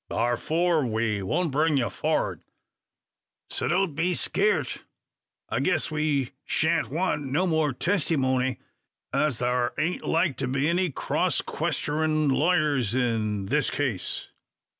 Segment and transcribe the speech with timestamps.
[0.09, 2.39] Tharfor, we won't bring ye forrad;
[3.51, 4.81] so don't you be skeeart.
[5.47, 8.57] I guess we shan't wan't no more testymony,
[9.13, 14.29] as thar ain't like to be any crosskwestenin' lawyers in this case.